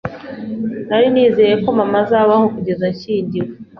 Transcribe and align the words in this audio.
Nari 0.89 1.07
nizeye 1.13 1.55
ko 1.63 1.69
mama 1.77 1.97
azabaho 2.03 2.45
kugeza 2.55 2.85
nshyingiwe. 2.93 3.49